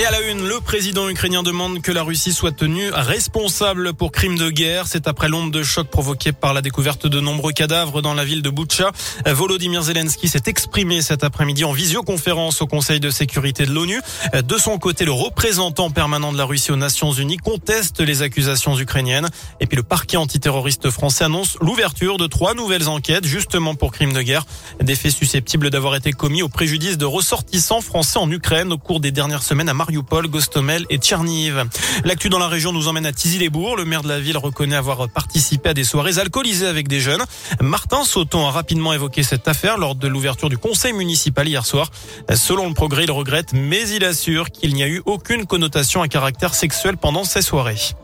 [0.00, 4.12] Et à la une, le président ukrainien demande que la Russie soit tenue responsable pour
[4.12, 4.86] crimes de guerre.
[4.86, 8.40] C'est après l'onde de choc provoquée par la découverte de nombreux cadavres dans la ville
[8.40, 8.92] de Boutcha.
[9.26, 14.00] Volodymyr Zelensky s'est exprimé cet après-midi en visioconférence au Conseil de sécurité de l'ONU.
[14.32, 18.78] De son côté, le représentant permanent de la Russie aux Nations Unies conteste les accusations
[18.78, 19.28] ukrainiennes.
[19.60, 24.14] Et puis le parquet antiterroriste français annonce l'ouverture de trois nouvelles enquêtes justement pour crimes
[24.14, 24.46] de guerre.
[24.82, 29.00] Des faits susceptibles d'avoir été commis au préjudice de ressortissants français en Ukraine au cours
[29.00, 31.64] des dernières semaines à Mariupol, Gostomel et Tcherniv.
[32.04, 33.76] L'actu dans la région nous emmène à Tizy-les-Bourgs.
[33.76, 37.22] Le maire de la ville reconnaît avoir participé à des soirées alcoolisées avec des jeunes.
[37.60, 41.90] Martin Sauton a rapidement évoqué cette affaire lors de l'ouverture du conseil municipal hier soir.
[42.34, 46.08] Selon le progrès, il regrette, mais il assure qu'il n'y a eu aucune connotation à
[46.08, 47.94] caractère sexuel pendant ces soirées.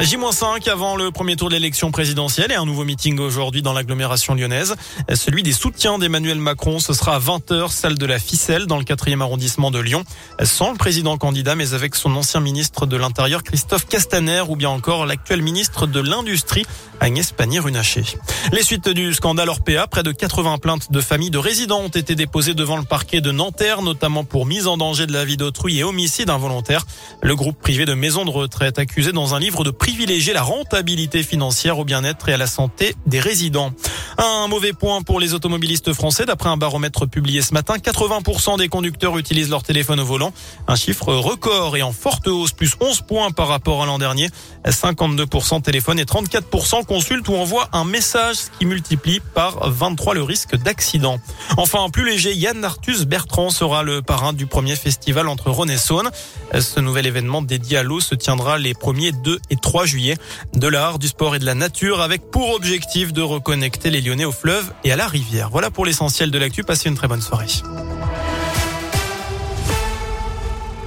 [0.00, 4.34] J-5 avant le premier tour de l'élection présidentielle et un nouveau meeting aujourd'hui dans l'agglomération
[4.34, 4.74] lyonnaise.
[5.12, 8.84] Celui des soutiens d'Emmanuel Macron, ce sera à 20h, salle de la Ficelle dans le
[8.84, 10.04] 4e arrondissement de Lyon.
[10.42, 14.70] Sans le président candidat, mais avec son ancien ministre de l'Intérieur, Christophe Castaner, ou bien
[14.70, 16.64] encore l'actuel ministre de l'Industrie,
[17.00, 18.04] Agnès Pannier-Runacher.
[18.52, 22.14] Les suites du scandale Orpea, près de 80 plaintes de familles de résidents ont été
[22.14, 25.78] déposées devant le parquet de Nanterre, notamment pour mise en danger de la vie d'autrui
[25.78, 26.86] et homicide involontaire.
[27.22, 31.24] Le groupe privé de maisons de retraite accusé dans un livre de privilégier la rentabilité
[31.24, 33.72] financière au bien-être et à la santé des résidents.
[34.18, 36.26] Un mauvais point pour les automobilistes français.
[36.26, 40.32] D'après un baromètre publié ce matin, 80% des conducteurs utilisent leur téléphone au volant.
[40.66, 44.28] Un chiffre record et en forte hausse, plus 11 points par rapport à l'an dernier.
[44.66, 50.22] 52% téléphone et 34% consultent ou envoient un message, ce qui multiplie par 23 le
[50.22, 51.18] risque d'accident.
[51.56, 55.78] Enfin, plus léger, Yann Arthus Bertrand sera le parrain du premier festival entre Rhône et
[55.78, 56.10] Saône.
[56.58, 60.16] Ce nouvel événement dédié à l'eau se tiendra les 1er, 2 et 3 juillet.
[60.54, 64.32] De l'art, du sport et de la nature avec pour objectif de reconnecter les Au
[64.32, 65.50] fleuve et à la rivière.
[65.50, 66.64] Voilà pour l'essentiel de l'actu.
[66.64, 67.46] Passez une très bonne soirée.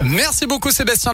[0.01, 1.11] Merci beaucoup Sébastien.